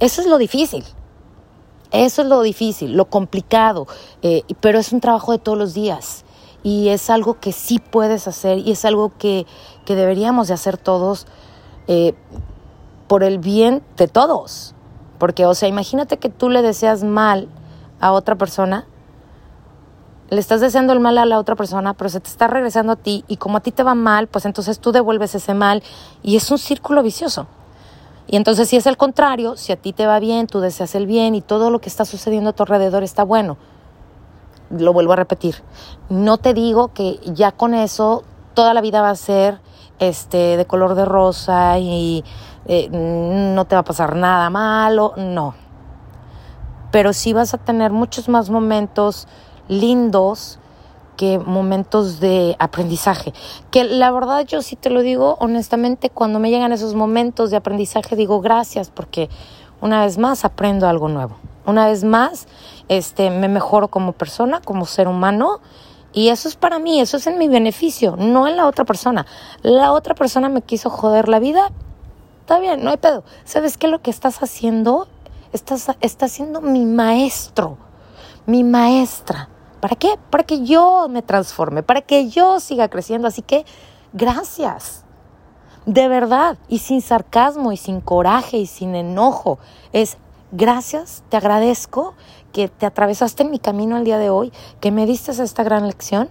eso 0.00 0.22
es 0.22 0.26
lo 0.26 0.38
difícil. 0.38 0.82
Eso 1.90 2.22
es 2.22 2.28
lo 2.28 2.40
difícil, 2.40 2.94
lo 2.94 3.04
complicado, 3.04 3.86
eh, 4.22 4.44
pero 4.60 4.78
es 4.78 4.92
un 4.92 5.00
trabajo 5.00 5.32
de 5.32 5.38
todos 5.38 5.58
los 5.58 5.74
días 5.74 6.24
y 6.62 6.88
es 6.88 7.10
algo 7.10 7.38
que 7.38 7.52
sí 7.52 7.78
puedes 7.78 8.26
hacer 8.26 8.58
y 8.58 8.72
es 8.72 8.86
algo 8.86 9.12
que, 9.18 9.46
que 9.84 9.94
deberíamos 9.94 10.48
de 10.48 10.54
hacer 10.54 10.78
todos 10.78 11.26
eh, 11.86 12.14
por 13.08 13.22
el 13.22 13.38
bien 13.38 13.82
de 13.96 14.08
todos. 14.08 14.74
Porque, 15.18 15.46
o 15.46 15.54
sea, 15.54 15.68
imagínate 15.68 16.18
que 16.18 16.28
tú 16.28 16.48
le 16.48 16.62
deseas 16.62 17.04
mal 17.04 17.48
a 18.00 18.12
otra 18.12 18.36
persona, 18.36 18.86
le 20.30 20.40
estás 20.40 20.60
deseando 20.60 20.92
el 20.92 21.00
mal 21.00 21.18
a 21.18 21.26
la 21.26 21.38
otra 21.38 21.54
persona, 21.54 21.94
pero 21.94 22.10
se 22.10 22.20
te 22.20 22.28
está 22.28 22.46
regresando 22.46 22.92
a 22.92 22.96
ti 22.96 23.24
y 23.28 23.36
como 23.36 23.58
a 23.58 23.60
ti 23.60 23.72
te 23.72 23.82
va 23.82 23.94
mal, 23.94 24.26
pues 24.26 24.46
entonces 24.46 24.80
tú 24.80 24.90
devuelves 24.90 25.34
ese 25.34 25.54
mal 25.54 25.82
y 26.22 26.36
es 26.36 26.50
un 26.50 26.58
círculo 26.58 27.02
vicioso. 27.02 27.46
Y 28.26 28.36
entonces 28.36 28.68
si 28.68 28.76
es 28.76 28.86
el 28.86 28.96
contrario, 28.96 29.56
si 29.56 29.72
a 29.72 29.76
ti 29.76 29.92
te 29.92 30.06
va 30.06 30.18
bien, 30.18 30.46
tú 30.46 30.60
deseas 30.60 30.94
el 30.94 31.06
bien 31.06 31.34
y 31.34 31.42
todo 31.42 31.70
lo 31.70 31.80
que 31.80 31.88
está 31.88 32.04
sucediendo 32.04 32.50
a 32.50 32.52
tu 32.52 32.62
alrededor 32.62 33.02
está 33.02 33.22
bueno. 33.22 33.58
Lo 34.70 34.92
vuelvo 34.92 35.12
a 35.12 35.16
repetir. 35.16 35.56
No 36.08 36.38
te 36.38 36.54
digo 36.54 36.88
que 36.88 37.20
ya 37.26 37.52
con 37.52 37.74
eso 37.74 38.24
toda 38.54 38.72
la 38.72 38.80
vida 38.80 39.02
va 39.02 39.10
a 39.10 39.14
ser 39.14 39.60
este, 39.98 40.56
de 40.56 40.64
color 40.66 40.94
de 40.94 41.04
rosa 41.04 41.78
y 41.78 42.24
eh, 42.66 42.88
no 42.90 43.64
te 43.66 43.74
va 43.74 43.80
a 43.80 43.84
pasar 43.84 44.16
nada 44.16 44.50
malo, 44.50 45.14
no. 45.16 45.54
Pero 46.90 47.12
sí 47.12 47.32
vas 47.32 47.54
a 47.54 47.58
tener 47.58 47.92
muchos 47.92 48.28
más 48.28 48.50
momentos 48.50 49.26
lindos 49.68 50.58
que 51.16 51.38
momentos 51.38 52.20
de 52.20 52.56
aprendizaje. 52.58 53.32
Que 53.70 53.84
la 53.84 54.10
verdad 54.10 54.44
yo 54.46 54.62
sí 54.62 54.76
te 54.76 54.90
lo 54.90 55.02
digo 55.02 55.36
honestamente, 55.40 56.10
cuando 56.10 56.38
me 56.38 56.50
llegan 56.50 56.72
esos 56.72 56.94
momentos 56.94 57.50
de 57.50 57.56
aprendizaje 57.56 58.16
digo 58.16 58.40
gracias 58.40 58.90
porque 58.90 59.28
una 59.80 60.04
vez 60.04 60.18
más 60.18 60.44
aprendo 60.44 60.88
algo 60.88 61.08
nuevo. 61.08 61.36
Una 61.66 61.86
vez 61.86 62.04
más 62.04 62.46
este, 62.88 63.30
me 63.30 63.48
mejoro 63.48 63.88
como 63.88 64.12
persona, 64.12 64.60
como 64.60 64.86
ser 64.86 65.08
humano 65.08 65.60
y 66.14 66.28
eso 66.28 66.48
es 66.48 66.54
para 66.54 66.78
mí, 66.78 67.00
eso 67.00 67.16
es 67.16 67.26
en 67.26 67.38
mi 67.38 67.48
beneficio, 67.48 68.14
no 68.16 68.46
en 68.46 68.56
la 68.56 68.66
otra 68.66 68.84
persona. 68.84 69.26
La 69.62 69.92
otra 69.92 70.14
persona 70.14 70.48
me 70.48 70.62
quiso 70.62 70.88
joder 70.88 71.28
la 71.28 71.40
vida. 71.40 71.72
Está 72.40 72.60
bien, 72.60 72.84
no 72.84 72.90
hay 72.90 72.98
pedo. 72.98 73.24
¿Sabes 73.44 73.76
qué? 73.76 73.88
Lo 73.88 74.00
que 74.00 74.10
estás 74.10 74.40
haciendo, 74.40 75.08
estás, 75.52 75.90
estás 76.00 76.30
siendo 76.30 76.60
mi 76.60 76.86
maestro, 76.86 77.78
mi 78.46 78.62
maestra. 78.62 79.48
¿Para 79.80 79.96
qué? 79.96 80.16
Para 80.30 80.44
que 80.44 80.64
yo 80.64 81.08
me 81.10 81.22
transforme, 81.22 81.82
para 81.82 82.00
que 82.00 82.28
yo 82.28 82.60
siga 82.60 82.88
creciendo. 82.88 83.26
Así 83.26 83.42
que, 83.42 83.64
gracias. 84.12 85.04
De 85.84 86.06
verdad, 86.06 86.58
y 86.68 86.78
sin 86.78 87.02
sarcasmo, 87.02 87.72
y 87.72 87.76
sin 87.76 88.00
coraje, 88.00 88.58
y 88.58 88.66
sin 88.66 88.94
enojo. 88.94 89.58
Es 89.92 90.16
gracias, 90.52 91.24
te 91.28 91.36
agradezco 91.36 92.14
que 92.54 92.68
te 92.68 92.86
atravesaste 92.86 93.42
en 93.42 93.50
mi 93.50 93.58
camino 93.58 93.98
el 93.98 94.04
día 94.04 94.16
de 94.16 94.30
hoy, 94.30 94.52
que 94.80 94.92
me 94.92 95.06
diste 95.06 95.32
esta 95.32 95.64
gran 95.64 95.86
lección. 95.88 96.30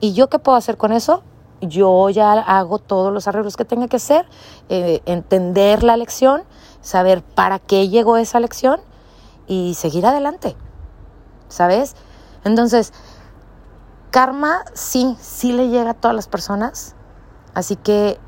¿Y 0.00 0.12
yo 0.14 0.28
qué 0.28 0.38
puedo 0.38 0.56
hacer 0.56 0.76
con 0.76 0.92
eso? 0.92 1.24
Yo 1.60 2.08
ya 2.08 2.32
hago 2.32 2.78
todos 2.78 3.12
los 3.12 3.26
arreglos 3.26 3.56
que 3.56 3.64
tenga 3.64 3.88
que 3.88 3.96
hacer, 3.96 4.26
eh, 4.68 5.02
entender 5.06 5.82
la 5.82 5.96
lección, 5.96 6.44
saber 6.82 7.22
para 7.22 7.58
qué 7.58 7.88
llegó 7.88 8.16
esa 8.16 8.38
lección 8.38 8.80
y 9.48 9.74
seguir 9.74 10.06
adelante. 10.06 10.54
¿Sabes? 11.48 11.96
Entonces, 12.44 12.92
karma 14.12 14.64
sí, 14.72 15.16
sí 15.20 15.52
le 15.52 15.68
llega 15.68 15.90
a 15.90 15.94
todas 15.94 16.14
las 16.14 16.28
personas. 16.28 16.94
Así 17.54 17.74
que 17.74 18.20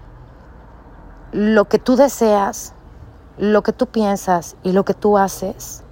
lo 1.31 1.67
que 1.67 1.79
tú 1.79 1.95
deseas, 1.95 2.75
lo 3.37 3.63
que 3.63 3.73
tú 3.73 3.87
piensas 3.87 4.57
y 4.65 4.73
lo 4.73 4.85
que 4.85 4.95
tú 4.95 5.19
haces, 5.19 5.85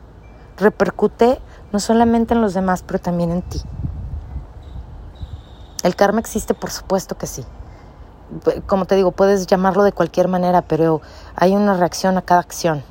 repercute 0.56 1.40
no 1.72 1.80
solamente 1.80 2.34
en 2.34 2.40
los 2.40 2.54
demás, 2.54 2.82
pero 2.86 2.98
también 2.98 3.30
en 3.30 3.42
ti. 3.42 3.60
El 5.82 5.94
karma 5.94 6.20
existe, 6.20 6.54
por 6.54 6.70
supuesto 6.70 7.16
que 7.16 7.26
sí. 7.26 7.44
Como 8.66 8.86
te 8.86 8.96
digo, 8.96 9.12
puedes 9.12 9.46
llamarlo 9.46 9.84
de 9.84 9.92
cualquier 9.92 10.28
manera, 10.28 10.62
pero 10.62 11.00
hay 11.36 11.54
una 11.54 11.74
reacción 11.74 12.18
a 12.18 12.22
cada 12.22 12.40
acción. 12.40 12.82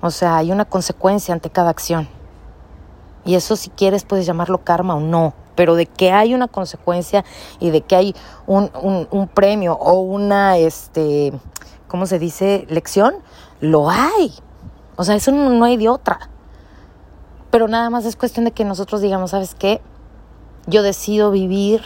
O 0.00 0.10
sea, 0.10 0.36
hay 0.36 0.52
una 0.52 0.64
consecuencia 0.64 1.34
ante 1.34 1.50
cada 1.50 1.70
acción. 1.70 2.08
Y 3.24 3.34
eso 3.34 3.56
si 3.56 3.70
quieres 3.70 4.04
puedes 4.04 4.26
llamarlo 4.26 4.58
karma 4.64 4.94
o 4.94 5.00
no, 5.00 5.34
pero 5.56 5.74
de 5.74 5.86
que 5.86 6.12
hay 6.12 6.34
una 6.34 6.48
consecuencia 6.48 7.24
y 7.58 7.70
de 7.70 7.82
que 7.82 7.96
hay 7.96 8.16
un, 8.46 8.70
un 9.10 9.28
premio 9.28 9.74
o 9.74 10.00
una, 10.00 10.56
este, 10.56 11.32
¿cómo 11.88 12.06
se 12.06 12.18
dice? 12.18 12.66
Lección, 12.70 13.16
lo 13.60 13.90
hay. 13.90 14.32
O 15.00 15.04
sea, 15.04 15.14
eso 15.14 15.32
no, 15.32 15.64
hay 15.64 15.78
de 15.78 15.88
otra. 15.88 16.28
Pero 17.50 17.68
nada 17.68 17.88
más 17.88 18.04
es 18.04 18.16
cuestión 18.16 18.44
de 18.44 18.50
que 18.50 18.66
nosotros 18.66 19.00
digamos, 19.00 19.30
¿sabes 19.30 19.54
qué? 19.54 19.80
Yo 20.66 20.82
decido 20.82 21.30
vivir 21.30 21.80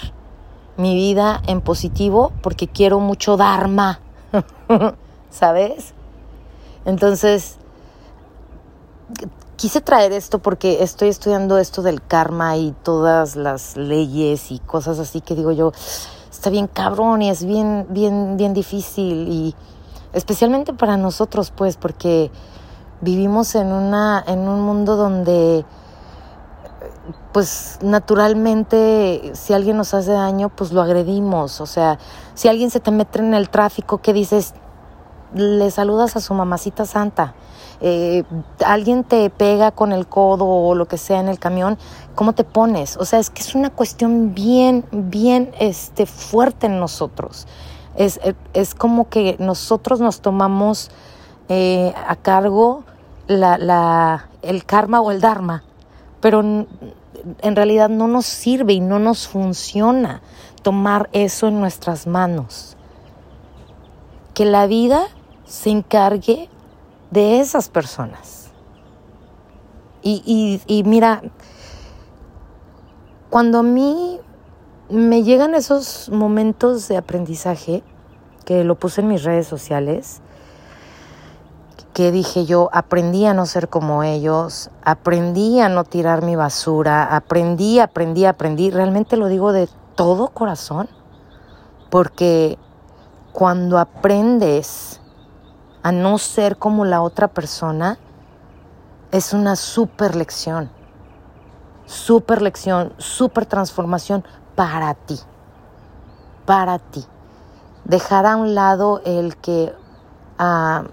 mi 0.76 0.96
vida 0.96 1.40
en 1.46 1.60
positivo 1.60 2.32
porque 2.42 2.66
quiero 2.66 2.98
mucho 2.98 3.36
Dharma. 3.36 4.00
¿Sabes? 5.30 5.94
Entonces, 6.86 7.58
quise 9.54 9.80
traer 9.80 10.10
esto 10.10 10.40
porque 10.40 10.82
estoy 10.82 11.08
estudiando 11.08 11.58
esto 11.58 11.82
del 11.82 12.02
karma 12.04 12.56
y 12.56 12.74
todas 12.82 13.36
las 13.36 13.76
leyes 13.76 14.50
y 14.50 14.58
cosas 14.58 14.98
así 14.98 15.20
que 15.20 15.36
digo 15.36 15.52
yo, 15.52 15.70
está 16.32 16.50
bien 16.50 16.66
cabrón 16.66 17.22
y 17.22 17.30
es 17.30 17.44
bien, 17.44 17.86
bien, 17.90 18.36
bien 18.36 18.54
difícil 18.54 19.28
y 19.28 19.54
especialmente 20.12 20.72
para 20.72 20.96
nosotros, 20.96 21.52
pues, 21.52 21.76
porque 21.76 22.32
vivimos 23.04 23.54
en, 23.54 23.68
una, 23.68 24.24
en 24.26 24.40
un 24.40 24.62
mundo 24.62 24.96
donde 24.96 25.64
pues 27.32 27.78
naturalmente 27.82 29.32
si 29.34 29.52
alguien 29.52 29.76
nos 29.76 29.92
hace 29.92 30.12
daño 30.12 30.48
pues 30.48 30.72
lo 30.72 30.80
agredimos, 30.80 31.60
o 31.60 31.66
sea, 31.66 31.98
si 32.34 32.48
alguien 32.48 32.70
se 32.70 32.80
te 32.80 32.90
mete 32.90 33.18
en 33.18 33.34
el 33.34 33.50
tráfico, 33.50 33.98
¿qué 33.98 34.12
dices? 34.12 34.54
le 35.34 35.70
saludas 35.70 36.16
a 36.16 36.20
su 36.20 36.32
mamacita 36.32 36.86
santa. 36.86 37.34
Eh, 37.80 38.22
alguien 38.64 39.04
te 39.04 39.28
pega 39.30 39.72
con 39.72 39.92
el 39.92 40.06
codo 40.06 40.46
o 40.46 40.74
lo 40.74 40.86
que 40.86 40.96
sea 40.96 41.20
en 41.20 41.28
el 41.28 41.38
camión, 41.38 41.76
¿cómo 42.14 42.32
te 42.32 42.44
pones? 42.44 42.96
O 42.96 43.04
sea, 43.04 43.18
es 43.18 43.30
que 43.30 43.42
es 43.42 43.54
una 43.54 43.70
cuestión 43.70 44.34
bien, 44.34 44.86
bien 44.92 45.50
este, 45.58 46.06
fuerte 46.06 46.66
en 46.66 46.78
nosotros. 46.78 47.46
Es, 47.96 48.20
es 48.54 48.74
como 48.74 49.08
que 49.08 49.36
nosotros 49.38 50.00
nos 50.00 50.20
tomamos 50.20 50.90
eh, 51.48 51.92
a 52.06 52.16
cargo 52.16 52.84
la, 53.26 53.58
la, 53.58 54.28
el 54.42 54.64
karma 54.64 55.00
o 55.00 55.10
el 55.10 55.20
dharma, 55.20 55.62
pero 56.20 56.40
en 56.40 57.56
realidad 57.56 57.88
no 57.88 58.08
nos 58.08 58.26
sirve 58.26 58.74
y 58.74 58.80
no 58.80 58.98
nos 58.98 59.26
funciona 59.26 60.22
tomar 60.62 61.08
eso 61.12 61.48
en 61.48 61.60
nuestras 61.60 62.06
manos. 62.06 62.76
Que 64.34 64.44
la 64.44 64.66
vida 64.66 65.06
se 65.44 65.70
encargue 65.70 66.48
de 67.10 67.40
esas 67.40 67.68
personas. 67.68 68.50
Y, 70.02 70.60
y, 70.66 70.84
mira, 70.84 71.22
cuando 73.30 73.60
a 73.60 73.62
mí 73.62 74.20
me 74.90 75.22
llegan 75.22 75.54
esos 75.54 76.10
momentos 76.10 76.88
de 76.88 76.98
aprendizaje, 76.98 77.82
que 78.44 78.64
lo 78.64 78.74
puse 78.74 79.00
en 79.00 79.08
mis 79.08 79.24
redes 79.24 79.46
sociales, 79.46 80.20
que 81.94 82.10
dije 82.10 82.44
yo, 82.44 82.68
aprendí 82.72 83.24
a 83.24 83.34
no 83.34 83.46
ser 83.46 83.68
como 83.68 84.02
ellos, 84.02 84.68
aprendí 84.82 85.60
a 85.60 85.68
no 85.68 85.84
tirar 85.84 86.22
mi 86.22 86.34
basura, 86.34 87.14
aprendí, 87.14 87.78
aprendí, 87.78 88.24
aprendí, 88.24 88.70
realmente 88.70 89.16
lo 89.16 89.28
digo 89.28 89.52
de 89.52 89.68
todo 89.94 90.28
corazón, 90.28 90.88
porque 91.90 92.58
cuando 93.32 93.78
aprendes 93.78 95.00
a 95.84 95.92
no 95.92 96.18
ser 96.18 96.56
como 96.58 96.84
la 96.84 97.00
otra 97.00 97.28
persona, 97.28 97.96
es 99.12 99.32
una 99.32 99.54
super 99.54 100.16
lección, 100.16 100.70
super 101.86 102.42
lección, 102.42 102.92
super 102.98 103.46
transformación 103.46 104.24
para 104.56 104.94
ti, 104.94 105.20
para 106.44 106.80
ti. 106.80 107.04
Dejar 107.84 108.26
a 108.26 108.34
un 108.34 108.56
lado 108.56 109.00
el 109.04 109.36
que 109.36 109.72
ah, 110.38 110.84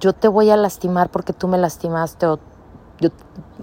yo 0.00 0.12
te 0.12 0.28
voy 0.28 0.50
a 0.50 0.56
lastimar 0.56 1.10
porque 1.10 1.32
tú 1.32 1.48
me 1.48 1.58
lastimaste 1.58 2.26
o 2.26 2.38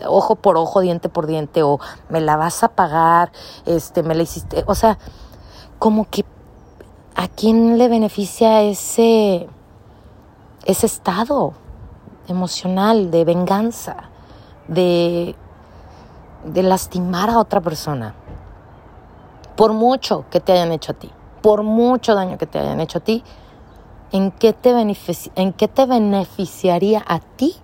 ojo 0.05 0.35
por 0.35 0.57
ojo, 0.57 0.81
diente 0.81 1.09
por 1.09 1.27
diente, 1.27 1.63
o 1.63 1.79
me 2.09 2.21
la 2.21 2.35
vas 2.35 2.63
a 2.63 2.69
pagar, 2.69 3.31
este, 3.65 4.03
me 4.03 4.15
la 4.15 4.23
hiciste, 4.23 4.63
o 4.67 4.75
sea, 4.75 4.97
como 5.79 6.09
que 6.09 6.25
a 7.15 7.27
quién 7.27 7.77
le 7.77 7.87
beneficia 7.89 8.61
ese, 8.61 9.47
ese 10.65 10.85
estado 10.85 11.53
emocional 12.27 13.11
de 13.11 13.25
venganza, 13.25 13.95
de, 14.67 15.35
de 16.45 16.63
lastimar 16.63 17.29
a 17.29 17.39
otra 17.39 17.61
persona, 17.61 18.15
por 19.55 19.73
mucho 19.73 20.25
que 20.29 20.39
te 20.39 20.53
hayan 20.53 20.71
hecho 20.71 20.93
a 20.93 20.95
ti, 20.95 21.11
por 21.41 21.63
mucho 21.63 22.15
daño 22.15 22.37
que 22.37 22.47
te 22.47 22.59
hayan 22.59 22.79
hecho 22.79 22.99
a 22.99 23.01
ti, 23.01 23.23
¿en 24.13 24.31
qué 24.31 24.53
te, 24.53 24.69
en 25.35 25.53
qué 25.53 25.67
te 25.67 25.85
beneficiaría 25.85 27.03
a 27.05 27.19
ti 27.19 27.55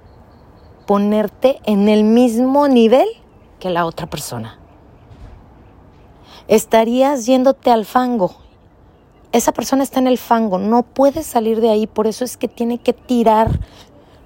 ponerte 0.89 1.61
en 1.65 1.87
el 1.87 2.03
mismo 2.03 2.67
nivel 2.67 3.07
que 3.59 3.69
la 3.69 3.85
otra 3.85 4.07
persona. 4.07 4.57
Estarías 6.47 7.27
yéndote 7.27 7.69
al 7.69 7.85
fango. 7.85 8.33
Esa 9.31 9.51
persona 9.51 9.83
está 9.83 9.99
en 9.99 10.07
el 10.07 10.17
fango, 10.17 10.57
no 10.57 10.81
puede 10.81 11.21
salir 11.21 11.61
de 11.61 11.69
ahí, 11.69 11.85
por 11.85 12.07
eso 12.07 12.25
es 12.25 12.37
que 12.37 12.47
tiene 12.47 12.79
que 12.79 12.93
tirar 12.93 13.59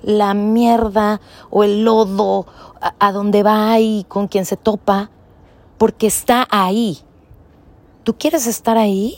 la 0.02 0.34
mierda 0.34 1.20
o 1.50 1.66
el 1.66 1.84
lodo 1.84 2.46
a, 2.80 2.94
a 2.98 3.12
donde 3.12 3.44
va 3.44 3.78
y 3.82 4.06
con 4.06 4.30
quien 4.30 4.46
se 4.46 4.56
topa, 4.56 5.10
porque 5.78 6.08
está 6.08 6.48
ahí. 6.50 7.00
¿Tú 8.06 8.16
quieres 8.18 8.48
estar 8.48 8.78
ahí? 8.78 9.18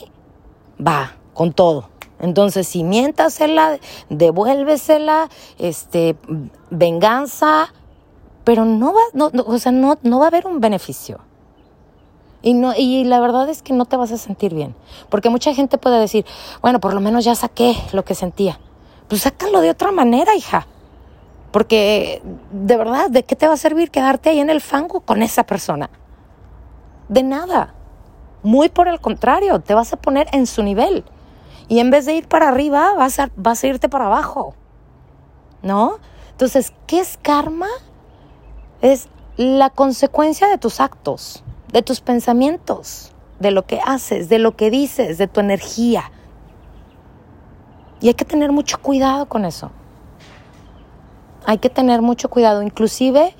Va, 0.84 1.14
con 1.32 1.52
todo. 1.52 1.95
Entonces, 2.18 2.66
si 2.66 2.82
miéntasela, 2.82 3.78
devuélvesela, 4.08 5.28
este, 5.58 6.16
venganza, 6.70 7.72
pero 8.44 8.64
no 8.64 8.94
va, 8.94 9.00
no, 9.12 9.30
o 9.46 9.58
sea, 9.58 9.72
no, 9.72 9.98
no 10.02 10.18
va 10.18 10.26
a 10.26 10.28
haber 10.28 10.46
un 10.46 10.60
beneficio. 10.60 11.20
Y, 12.42 12.54
no, 12.54 12.74
y 12.76 13.04
la 13.04 13.18
verdad 13.18 13.48
es 13.48 13.60
que 13.60 13.72
no 13.72 13.86
te 13.86 13.96
vas 13.96 14.12
a 14.12 14.18
sentir 14.18 14.54
bien. 14.54 14.74
Porque 15.08 15.30
mucha 15.30 15.52
gente 15.52 15.78
puede 15.78 15.98
decir, 15.98 16.24
bueno, 16.62 16.78
por 16.78 16.94
lo 16.94 17.00
menos 17.00 17.24
ya 17.24 17.34
saqué 17.34 17.74
lo 17.92 18.04
que 18.04 18.14
sentía. 18.14 18.60
Pues 19.08 19.22
sácalo 19.22 19.60
de 19.60 19.70
otra 19.70 19.90
manera, 19.90 20.34
hija. 20.36 20.66
Porque 21.50 22.22
de 22.52 22.76
verdad, 22.76 23.10
¿de 23.10 23.24
qué 23.24 23.34
te 23.34 23.48
va 23.48 23.54
a 23.54 23.56
servir 23.56 23.90
quedarte 23.90 24.30
ahí 24.30 24.38
en 24.38 24.50
el 24.50 24.60
fango 24.60 25.00
con 25.00 25.22
esa 25.22 25.44
persona? 25.44 25.90
De 27.08 27.22
nada. 27.22 27.74
Muy 28.42 28.68
por 28.68 28.86
el 28.86 29.00
contrario, 29.00 29.58
te 29.60 29.74
vas 29.74 29.92
a 29.92 29.96
poner 29.96 30.28
en 30.32 30.46
su 30.46 30.62
nivel. 30.62 31.02
Y 31.68 31.80
en 31.80 31.90
vez 31.90 32.06
de 32.06 32.14
ir 32.14 32.28
para 32.28 32.48
arriba, 32.48 32.94
vas 32.96 33.18
a, 33.18 33.30
vas 33.36 33.62
a 33.62 33.66
irte 33.66 33.88
para 33.88 34.06
abajo. 34.06 34.54
¿No? 35.62 35.98
Entonces, 36.30 36.72
¿qué 36.86 37.00
es 37.00 37.18
karma? 37.20 37.68
Es 38.82 39.08
la 39.36 39.70
consecuencia 39.70 40.48
de 40.48 40.58
tus 40.58 40.80
actos, 40.80 41.42
de 41.72 41.82
tus 41.82 42.00
pensamientos, 42.00 43.12
de 43.40 43.50
lo 43.50 43.66
que 43.66 43.80
haces, 43.84 44.28
de 44.28 44.38
lo 44.38 44.54
que 44.56 44.70
dices, 44.70 45.18
de 45.18 45.26
tu 45.26 45.40
energía. 45.40 46.12
Y 48.00 48.08
hay 48.08 48.14
que 48.14 48.24
tener 48.24 48.52
mucho 48.52 48.78
cuidado 48.80 49.26
con 49.26 49.44
eso. 49.44 49.70
Hay 51.46 51.58
que 51.58 51.70
tener 51.70 52.02
mucho 52.02 52.28
cuidado, 52.28 52.62
inclusive 52.62 53.34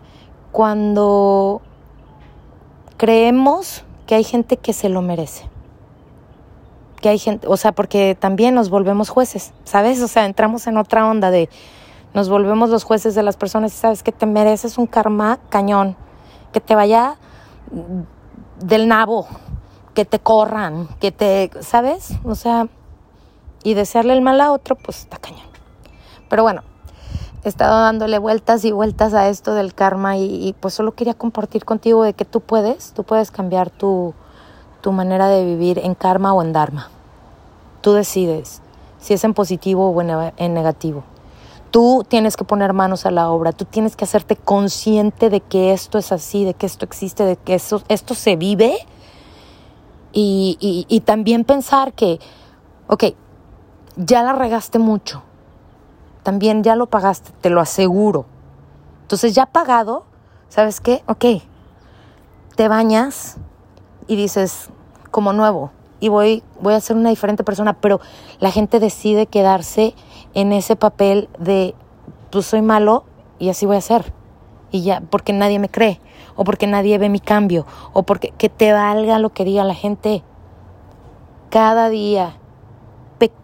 cuando 0.52 1.60
creemos 2.96 3.84
que 4.06 4.14
hay 4.14 4.24
gente 4.24 4.56
que 4.56 4.72
se 4.72 4.88
lo 4.88 5.02
merece 5.02 5.48
que 6.96 7.08
hay 7.08 7.18
gente, 7.18 7.46
o 7.46 7.56
sea, 7.56 7.72
porque 7.72 8.16
también 8.18 8.54
nos 8.54 8.70
volvemos 8.70 9.08
jueces, 9.08 9.52
¿sabes? 9.64 10.00
O 10.02 10.08
sea, 10.08 10.24
entramos 10.24 10.66
en 10.66 10.76
otra 10.76 11.08
onda 11.08 11.30
de 11.30 11.48
nos 12.14 12.28
volvemos 12.28 12.70
los 12.70 12.84
jueces 12.84 13.14
de 13.14 13.22
las 13.22 13.36
personas 13.36 13.74
y 13.74 13.76
sabes 13.76 14.02
que 14.02 14.12
te 14.12 14.26
mereces 14.26 14.78
un 14.78 14.86
karma 14.86 15.38
cañón, 15.50 15.96
que 16.52 16.60
te 16.60 16.74
vaya 16.74 17.16
del 18.58 18.88
nabo, 18.88 19.26
que 19.94 20.04
te 20.04 20.18
corran, 20.18 20.88
que 20.98 21.12
te, 21.12 21.50
¿sabes? 21.60 22.14
O 22.24 22.34
sea, 22.34 22.68
y 23.62 23.74
desearle 23.74 24.14
el 24.14 24.22
mal 24.22 24.40
a 24.40 24.52
otro, 24.52 24.76
pues 24.76 25.00
está 25.00 25.18
cañón. 25.18 25.46
Pero 26.30 26.42
bueno, 26.42 26.62
he 27.44 27.48
estado 27.48 27.80
dándole 27.80 28.18
vueltas 28.18 28.64
y 28.64 28.72
vueltas 28.72 29.12
a 29.12 29.28
esto 29.28 29.54
del 29.54 29.74
karma 29.74 30.16
y, 30.16 30.48
y 30.48 30.52
pues 30.54 30.72
solo 30.72 30.94
quería 30.94 31.14
compartir 31.14 31.64
contigo 31.64 32.02
de 32.02 32.14
que 32.14 32.24
tú 32.24 32.40
puedes, 32.40 32.92
tú 32.92 33.04
puedes 33.04 33.30
cambiar 33.30 33.70
tu, 33.70 34.14
tu 34.80 34.92
manera 34.92 35.28
de 35.28 35.44
vivir 35.44 35.78
en 35.78 35.94
karma 35.94 36.32
o 36.32 36.42
en 36.42 36.52
dharma. 36.52 36.90
Tú 37.80 37.92
decides 37.92 38.62
si 38.98 39.14
es 39.14 39.24
en 39.24 39.34
positivo 39.34 39.90
o 39.90 40.00
en 40.00 40.54
negativo. 40.54 41.04
Tú 41.70 42.04
tienes 42.08 42.36
que 42.36 42.44
poner 42.44 42.72
manos 42.72 43.06
a 43.06 43.10
la 43.10 43.30
obra, 43.30 43.52
tú 43.52 43.64
tienes 43.64 43.96
que 43.96 44.04
hacerte 44.04 44.36
consciente 44.36 45.30
de 45.30 45.40
que 45.40 45.72
esto 45.72 45.98
es 45.98 46.12
así, 46.12 46.44
de 46.44 46.54
que 46.54 46.66
esto 46.66 46.84
existe, 46.84 47.24
de 47.24 47.36
que 47.36 47.54
esto, 47.54 47.82
esto 47.88 48.14
se 48.14 48.36
vive 48.36 48.78
y, 50.12 50.86
y 50.88 51.00
también 51.00 51.44
pensar 51.44 51.92
que, 51.92 52.18
ok, 52.86 53.04
ya 53.96 54.22
la 54.22 54.32
regaste 54.32 54.78
mucho, 54.78 55.22
también 56.22 56.62
ya 56.62 56.76
lo 56.76 56.86
pagaste, 56.86 57.32
te 57.40 57.50
lo 57.50 57.60
aseguro. 57.60 58.26
Entonces 59.02 59.34
ya 59.34 59.46
pagado, 59.46 60.04
¿sabes 60.48 60.80
qué? 60.80 61.04
Ok, 61.06 61.24
te 62.56 62.68
bañas 62.68 63.36
y 64.06 64.16
dices, 64.16 64.70
como 65.10 65.32
nuevo 65.32 65.70
y 66.00 66.08
voy, 66.08 66.42
voy 66.60 66.74
a 66.74 66.80
ser 66.80 66.96
una 66.96 67.10
diferente 67.10 67.44
persona, 67.44 67.74
pero 67.74 68.00
la 68.38 68.50
gente 68.50 68.80
decide 68.80 69.26
quedarse 69.26 69.94
en 70.34 70.52
ese 70.52 70.76
papel 70.76 71.28
de, 71.38 71.74
pues 72.30 72.46
soy 72.46 72.62
malo 72.62 73.04
y 73.38 73.48
así 73.48 73.66
voy 73.66 73.76
a 73.76 73.80
ser. 73.80 74.12
Y 74.70 74.82
ya, 74.82 75.00
porque 75.10 75.32
nadie 75.32 75.58
me 75.58 75.68
cree, 75.68 76.00
o 76.34 76.44
porque 76.44 76.66
nadie 76.66 76.98
ve 76.98 77.08
mi 77.08 77.20
cambio, 77.20 77.66
o 77.92 78.02
porque 78.02 78.32
que 78.36 78.48
te 78.48 78.72
valga 78.72 79.18
lo 79.18 79.30
que 79.30 79.44
diga 79.44 79.64
la 79.64 79.74
gente. 79.74 80.22
Cada 81.50 81.88
día, 81.88 82.36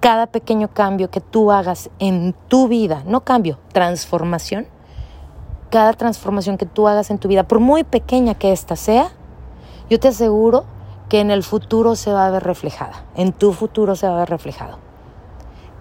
cada 0.01 0.27
pequeño 0.27 0.68
cambio 0.68 1.11
que 1.11 1.20
tú 1.20 1.53
hagas 1.53 1.90
en 1.98 2.35
tu 2.48 2.68
vida, 2.68 3.03
no 3.07 3.22
cambio, 3.22 3.59
transformación, 3.72 4.66
cada 5.70 5.94
transformación 5.94 6.59
que 6.59 6.66
tú 6.66 6.88
hagas 6.88 7.11
en 7.11 7.18
tu 7.18 7.29
vida, 7.29 7.44
por 7.44 7.61
muy 7.61 7.85
pequeña 7.85 8.35
que 8.35 8.53
ésta 8.53 8.77
sea, 8.77 9.12
yo 9.88 9.99
te 10.01 10.09
aseguro 10.09 10.64
que 11.09 11.21
en 11.21 11.31
el 11.31 11.42
futuro 11.42 11.95
se 11.95 12.12
va 12.12 12.27
a 12.27 12.31
ver 12.31 12.42
reflejada, 12.42 13.05
en 13.14 13.33
tu 13.33 13.53
futuro 13.53 13.97
se 13.97 14.09
va 14.09 14.14
a 14.14 14.18
ver 14.21 14.31
reflejado. 14.31 14.79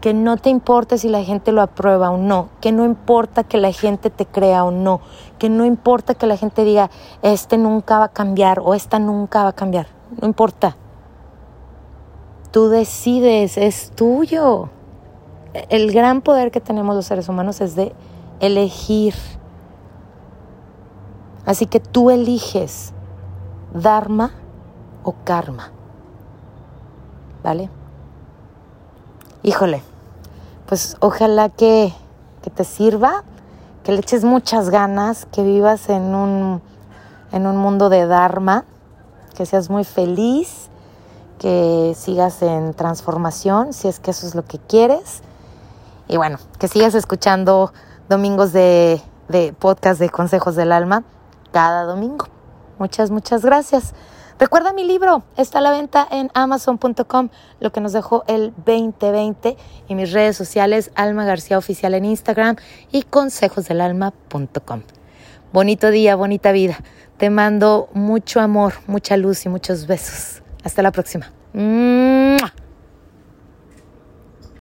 Que 0.01 0.13
no 0.13 0.35
te 0.35 0.49
importe 0.49 0.97
si 0.97 1.07
la 1.07 1.23
gente 1.23 1.51
lo 1.51 1.61
aprueba 1.61 2.09
o 2.09 2.17
no, 2.17 2.49
que 2.59 2.71
no 2.71 2.83
importa 2.83 3.43
que 3.43 3.57
la 3.57 3.71
gente 3.71 4.09
te 4.09 4.25
crea 4.25 4.65
o 4.65 4.71
no, 4.71 4.99
que 5.39 5.49
no 5.49 5.63
importa 5.63 6.15
que 6.15 6.25
la 6.25 6.35
gente 6.35 6.63
diga, 6.63 6.89
este 7.21 7.57
nunca 7.57 7.99
va 7.99 8.05
a 8.05 8.09
cambiar 8.09 8.59
o 8.59 8.73
esta 8.73 8.99
nunca 8.99 9.43
va 9.43 9.49
a 9.49 9.53
cambiar, 9.53 9.87
no 10.19 10.27
importa. 10.27 10.75
Tú 12.51 12.67
decides, 12.67 13.57
es 13.57 13.91
tuyo. 13.95 14.69
el 15.53 15.93
gran 15.93 16.21
poder 16.21 16.51
que 16.51 16.59
tenemos 16.59 16.93
los 16.93 17.05
seres 17.05 17.29
humanos 17.29 17.61
es 17.61 17.75
de 17.75 17.93
elegir. 18.41 19.13
Así 21.45 21.67
que 21.67 21.79
tú 21.79 22.09
eliges 22.09 22.93
Dharma 23.73 24.31
o 25.03 25.15
Karma. 25.23 25.71
¿Vale? 27.43 27.69
Híjole, 29.43 29.81
pues 30.67 30.97
ojalá 30.99 31.49
que, 31.49 31.93
que 32.43 32.49
te 32.49 32.63
sirva, 32.63 33.23
que 33.83 33.91
le 33.91 33.99
eches 33.99 34.23
muchas 34.23 34.69
ganas, 34.69 35.25
que 35.25 35.41
vivas 35.41 35.89
en 35.89 36.13
un, 36.13 36.61
en 37.31 37.47
un 37.47 37.57
mundo 37.57 37.89
de 37.89 38.05
Dharma, 38.05 38.65
que 39.35 39.45
seas 39.45 39.69
muy 39.69 39.83
feliz, 39.83 40.69
que 41.39 41.95
sigas 41.97 42.43
en 42.43 42.75
transformación, 42.75 43.73
si 43.73 43.87
es 43.87 43.99
que 43.99 44.11
eso 44.11 44.27
es 44.27 44.35
lo 44.35 44.45
que 44.45 44.59
quieres. 44.59 45.23
Y 46.07 46.17
bueno, 46.17 46.37
que 46.59 46.67
sigas 46.67 46.93
escuchando 46.93 47.73
domingos 48.09 48.53
de, 48.53 49.01
de 49.29 49.53
podcast 49.53 49.99
de 49.99 50.09
Consejos 50.09 50.55
del 50.55 50.71
Alma 50.71 51.03
cada 51.51 51.85
domingo. 51.85 52.27
Muchas, 52.81 53.11
muchas 53.11 53.45
gracias. 53.45 53.93
Recuerda 54.39 54.73
mi 54.73 54.83
libro, 54.83 55.21
está 55.37 55.59
a 55.59 55.61
la 55.61 55.69
venta 55.69 56.07
en 56.09 56.31
amazon.com, 56.33 57.29
lo 57.59 57.71
que 57.71 57.79
nos 57.79 57.93
dejó 57.93 58.23
el 58.27 58.55
2020 58.65 59.55
y 59.87 59.93
mis 59.93 60.11
redes 60.11 60.35
sociales, 60.35 60.89
Alma 60.95 61.23
García 61.23 61.59
Oficial 61.59 61.93
en 61.93 62.05
Instagram 62.05 62.55
y 62.91 63.03
consejosdelalma.com. 63.03 64.81
Bonito 65.53 65.91
día, 65.91 66.15
bonita 66.15 66.51
vida. 66.51 66.79
Te 67.17 67.29
mando 67.29 67.87
mucho 67.93 68.39
amor, 68.39 68.73
mucha 68.87 69.15
luz 69.15 69.45
y 69.45 69.49
muchos 69.49 69.85
besos. 69.85 70.41
Hasta 70.63 70.81
la 70.81 70.91
próxima. 70.91 71.31